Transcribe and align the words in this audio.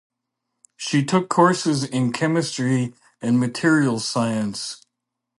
She 0.77 1.05
took 1.05 1.29
courses 1.29 1.83
in 1.83 2.11
chemistry 2.11 2.95
and 3.21 3.39
materials 3.39 4.03
science. 4.03 4.81